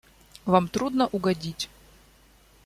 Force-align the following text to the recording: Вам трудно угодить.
Вам 0.45 0.67
трудно 0.67 1.07
угодить. 1.11 1.69